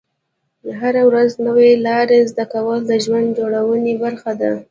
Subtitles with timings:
[0.79, 4.51] هره ورځ نوې لارې زده کول د ژوند جوړونې برخه ده.